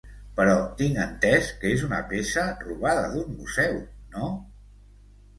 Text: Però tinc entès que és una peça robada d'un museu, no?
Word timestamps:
Però 0.37 0.53
tinc 0.77 0.95
entès 1.01 1.49
que 1.63 1.73
és 1.73 1.83
una 1.87 1.99
peça 2.13 2.45
robada 2.63 3.03
d'un 3.11 3.35
museu, 3.41 3.77
no? 4.15 4.31